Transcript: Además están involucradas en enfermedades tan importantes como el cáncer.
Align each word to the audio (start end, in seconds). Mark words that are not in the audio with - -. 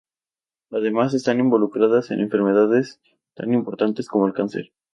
Además 0.71 1.13
están 1.13 1.39
involucradas 1.39 2.09
en 2.09 2.21
enfermedades 2.21 2.99
tan 3.35 3.53
importantes 3.53 4.07
como 4.07 4.25
el 4.25 4.33
cáncer. 4.33 4.71